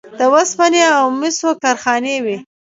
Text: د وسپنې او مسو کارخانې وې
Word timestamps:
د 0.19 0.21
وسپنې 0.33 0.83
او 0.97 1.03
مسو 1.19 1.49
کارخانې 1.63 2.15
وې 2.23 2.37